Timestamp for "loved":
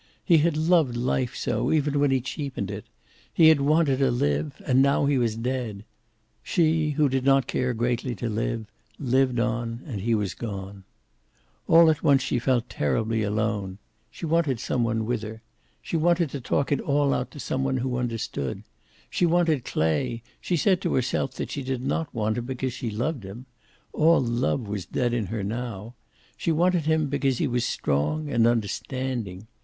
0.57-0.97, 22.89-23.23